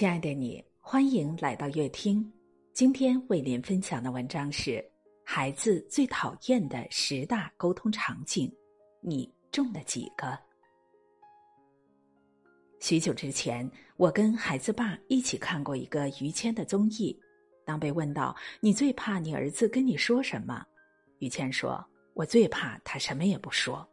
[0.00, 2.26] 亲爱的你，欢迎来到乐听。
[2.72, 4.82] 今天为您分享的文章是：
[5.26, 8.50] 孩子最讨厌的十大沟通场景，
[9.02, 10.38] 你中了几个？
[12.80, 17.14] 许久之前，我跟孩子爸一起看过一个于谦的综艺。
[17.66, 20.64] 当被问到你最怕你儿子跟你说什么，
[21.18, 21.84] 于谦说
[22.16, 23.86] ：“我最怕他什么也不说。”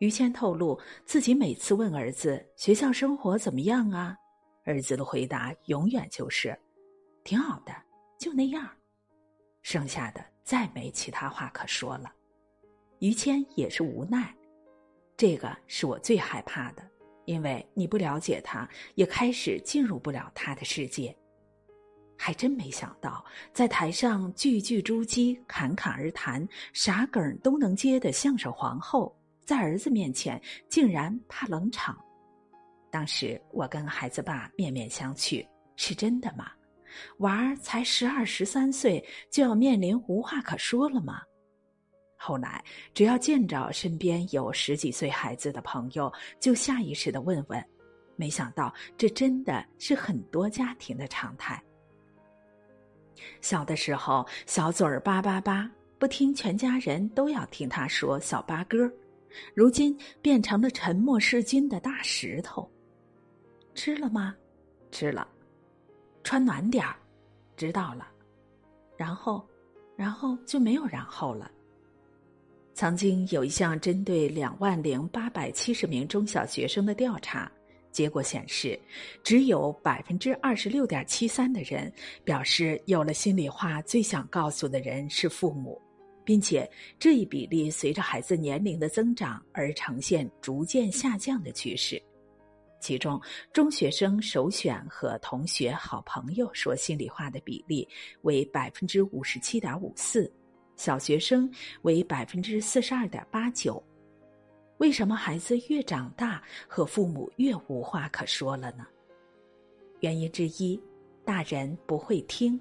[0.00, 4.16] 于谦透露，自己每次问儿子学校生活怎么样啊？
[4.64, 6.58] 儿子的回答永远就是
[7.22, 7.72] ：“挺好的，
[8.18, 8.68] 就那样。”
[9.62, 12.12] 剩下的再没其他话可说了。
[12.98, 14.34] 于谦也是无奈，
[15.16, 16.82] 这个是我最害怕的，
[17.24, 21.14] 因为你不了解他，也开始进入不了他的世界。
[22.16, 31.98] 还真没想到，在台上句句珠玑、侃侃而谈、啥梗都能接的相声皇后，在儿子面前竟然怕冷场。
[32.94, 36.52] 当时我跟孩子爸面面相觑，是真的吗？
[37.18, 41.20] 娃儿才十二十三岁，就要面临无话可说了吗？
[42.14, 42.62] 后来
[42.94, 47.60] 只要见着身边有十几岁孩子的朋友，就下意识的问问。
[48.14, 51.60] 没想到这真的是很多家庭的常态。
[53.40, 58.88] 小的时候，小嘴儿叭叭叭，不听全家人都要听他说小八哥，
[59.52, 62.70] 如今变成了沉默是金的大石头。
[63.74, 64.34] 吃了吗？
[64.90, 65.26] 吃了。
[66.22, 66.96] 穿暖点儿，
[67.56, 68.08] 知道了。
[68.96, 69.46] 然后，
[69.96, 71.50] 然后就没有然后了。
[72.72, 77.50] 曾经有一项针对两万零八百七十名中小学生的调查，
[77.92, 78.78] 结果显示，
[79.22, 81.92] 只有百分之二十六点七三的人
[82.24, 85.80] 表示有了心里话最想告诉的人是父母，
[86.24, 92.02] 并且这一比例随着孩子年龄的增长而呈现逐渐下降的趋势。
[92.84, 93.18] 其中，
[93.50, 97.88] 中学生首选和同学、好朋友说心里话的比例
[98.20, 100.30] 为百分之五十七点五四，
[100.76, 101.50] 小学生
[101.80, 103.82] 为百分之四十二点八九。
[104.76, 108.86] 为什么孩子越长大和父母越无话可说了呢？
[110.00, 110.78] 原因之一，
[111.24, 112.60] 大人不会听。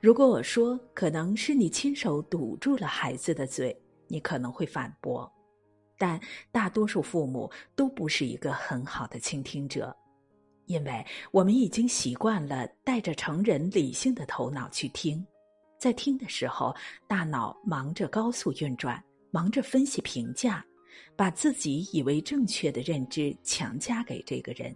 [0.00, 3.76] 如果我说可能是你亲手堵住了孩子的嘴，
[4.06, 5.28] 你可能会反驳。
[5.98, 6.18] 但
[6.52, 9.94] 大多数父母都不是一个很好的倾听者，
[10.66, 15.26] 因为我们已经习惯了带着成人理性的头脑去听，
[15.76, 16.74] 在听的时候，
[17.06, 20.64] 大脑忙着高速运转，忙着分析评价，
[21.16, 24.74] 把自己以为正确的认知强加给这个人。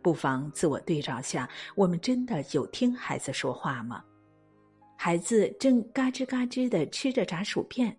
[0.00, 4.02] 不妨自我对照下，我们真的有听孩子说话吗？
[4.96, 7.96] 孩子正嘎吱嘎吱的吃着炸薯片。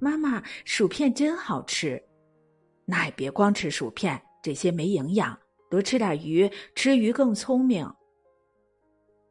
[0.00, 2.02] 妈妈，薯片真好吃，
[2.86, 5.38] 那也别光吃薯片，这些没营养，
[5.70, 7.88] 多吃点鱼，吃鱼更聪明。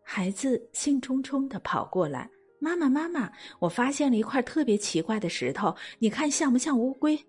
[0.03, 7.19] 孩子兴冲冲的跑过来，妈妈，妈妈，我发现了一块特别奇怪的石头，你看像不像乌龟？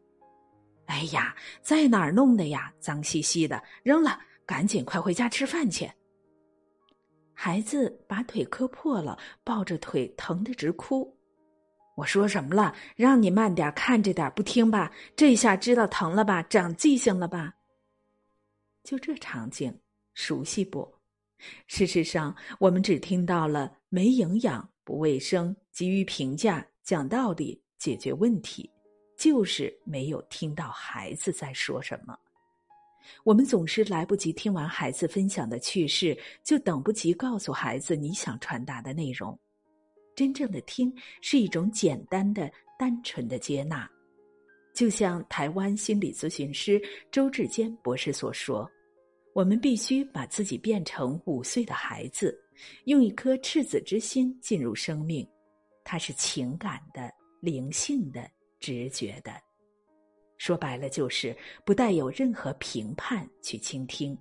[0.84, 2.70] 哎呀，在哪儿弄的呀？
[2.78, 5.90] 脏兮兮的，扔了，赶紧快回家吃饭去。
[7.32, 11.16] 孩子把腿磕破了，抱着腿疼得直哭。
[11.96, 12.74] 我说什么了？
[12.96, 14.90] 让你慢点，看着点，不听吧？
[15.14, 16.42] 这下知道疼了吧？
[16.44, 17.54] 长记性了吧？
[18.82, 19.76] 就这场景，
[20.14, 20.90] 熟悉不？
[21.66, 28.70] 事实上，我们只听到了没营养、不卫生、急于评价、讲道理、解决问题，
[29.18, 32.18] 就是没有听到孩子在说什么。
[33.24, 39.38] 我们总是来不及听完孩子分享的趣事，就等不及告诉孩子你想传达的内容。
[40.14, 43.88] 真正的听是一种简单的、单纯的接纳，
[44.74, 48.70] 就像台湾心理咨询师周志坚博士所说
[49.34, 52.38] ：“我们必须把自己变成五岁的孩子，
[52.84, 55.26] 用一颗赤子之心进入生命。
[55.84, 57.10] 它是情感的、
[57.40, 59.32] 灵性的、直觉的。
[60.36, 64.16] 说白了，就是不带有任何评判去倾听。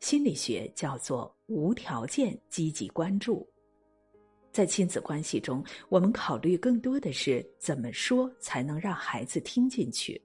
[0.00, 3.48] 心理学叫做无条件积极关注。”
[4.52, 10.20] 在亲子关系中，我们考虑更多的是怎么说才能让孩子听进去。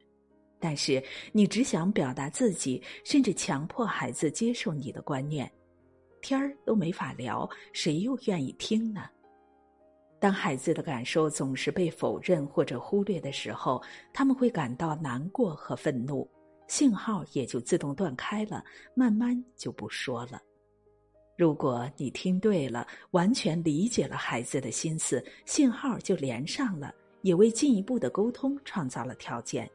[0.60, 5.52] 但是，你只想表达自己，甚至强迫孩子接受你的观念，
[6.22, 9.08] 天儿都没法聊，谁又愿意听呢？
[10.18, 16.28] 当孩子的感受总是被否认或者忽略的时候，他们会感到难过和愤怒，
[16.68, 18.64] 信号也就自动断开了，
[18.96, 20.42] 慢慢就不说了。
[21.38, 26.94] 如果你听对了，完全理解了孩子的心思，信号就连上了，
[27.24, 29.70] 也为进一步的沟通创造了条件。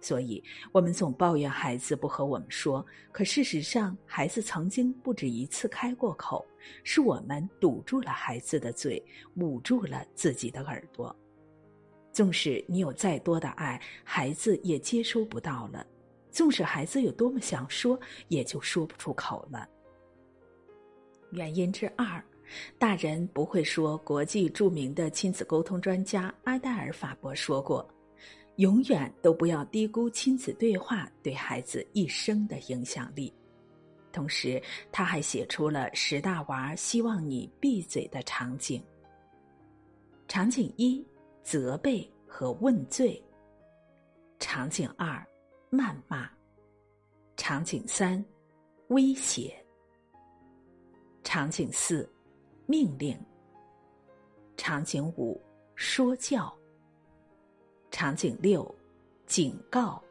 [0.00, 6.44] 所以，我们总抱怨孩子不和我们说，可事实上，孩子曾经不止一次开过口，
[6.84, 9.04] 是我们堵住了孩子的嘴，
[9.36, 11.14] 捂住了自己的耳朵。
[12.12, 15.84] 纵使你有再多的爱，孩子也接收不到了；
[16.30, 17.98] 纵使孩子有多么想说，
[18.28, 19.68] 也就说不出口了。
[21.32, 22.22] 原因之二，
[22.78, 23.98] 大人不会说。
[23.98, 27.86] 国际著名的亲子沟通专家埃戴尔·法伯说过。
[28.56, 33.32] 永远都不要低估亲子对话对孩子一生的影响力。
[34.12, 34.62] 同时，
[34.92, 38.82] 他还写出了十大娃希望你闭嘴的场景。
[40.28, 41.02] 场景一：
[41.42, 43.20] 责备和问罪。
[44.38, 45.26] 场景二：
[45.70, 46.28] 谩骂。
[47.38, 48.22] 场景三：
[48.88, 49.61] 威胁。
[51.32, 52.06] 场景四：
[52.66, 53.18] 命令。
[54.54, 55.40] 场景五：
[55.74, 56.54] 说教。
[57.90, 58.62] 场景六，
[59.24, 60.04] 警告。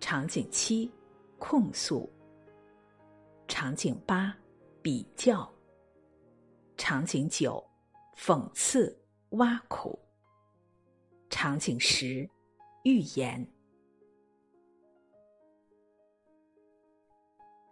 [0.00, 0.90] 场景七，
[1.38, 2.10] 控诉。
[3.46, 4.34] 场景八，
[4.80, 5.46] 比较。
[6.78, 7.62] 场景九，
[8.16, 8.98] 讽刺、
[9.32, 9.98] 挖苦。
[11.28, 12.26] 场景十，
[12.84, 13.46] 预言。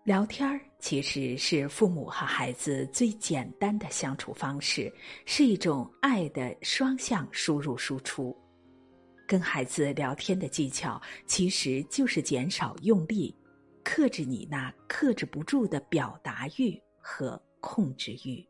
[0.08, 4.90] 聊天儿其实是父母和孩子最简单的相处方式，
[5.26, 8.34] 是一种爱的双向输入输出。
[9.26, 13.36] 跟孩子聊天的技巧，其实就是减少用力，
[13.84, 18.42] 克制你那克制不住的表达欲和控制欲。